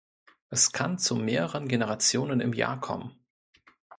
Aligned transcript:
Es 0.49 0.71
kann 0.71 0.97
zu 0.97 1.13
mehreren 1.15 1.67
Generationen 1.67 2.39
im 2.39 2.53
Jahr 2.53 2.79
kommen. 2.81 3.13